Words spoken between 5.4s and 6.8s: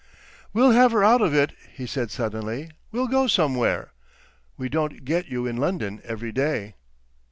in London every day."